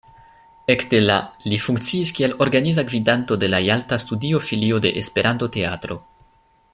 [0.75, 1.17] Ekde la
[1.51, 5.99] li funkciis kiel organiza gvidanto de la jalta studio–filio de Esperanto-teatro.